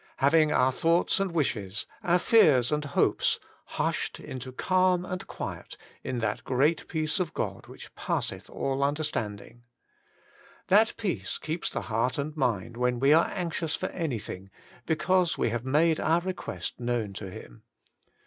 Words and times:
Having 0.17 0.51
our 0.51 0.71
thoughts 0.71 1.19
and 1.19 1.31
wishes, 1.31 1.85
oar 2.03 2.17
fears 2.17 2.71
and 2.71 2.83
hopes, 2.83 3.39
hushed 3.77 4.19
into 4.19 4.51
calm 4.51 5.05
and 5.05 5.27
quiet 5.27 5.77
in 6.03 6.17
that 6.21 6.43
great 6.43 6.87
peace 6.87 7.19
of 7.19 7.35
God 7.35 7.67
which 7.67 7.93
passeth 7.93 8.49
all 8.49 8.83
understanding. 8.83 9.61
That 10.69 10.95
peace 10.97 11.37
keeps 11.37 11.69
the 11.69 11.81
heart 11.81 12.17
and 12.17 12.35
mind 12.35 12.77
when 12.77 12.99
we 12.99 13.13
are 13.13 13.27
anxious 13.27 13.75
for 13.75 13.89
anything, 13.89 14.49
because 14.87 15.37
we 15.37 15.51
have 15.51 15.65
made 15.65 15.99
our 15.99 16.21
request 16.21 16.79
known 16.79 17.13
to 17.13 17.29
Him. 17.29 17.61